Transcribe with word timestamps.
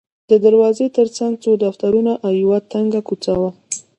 د 0.29 0.31
دروازې 0.45 0.85
ترڅنګ 0.97 1.33
څو 1.43 1.51
دفترونه 1.65 2.11
او 2.25 2.31
یوه 2.43 2.59
تنګه 2.73 3.01
کوڅه 3.07 3.33
وه. 3.39 3.49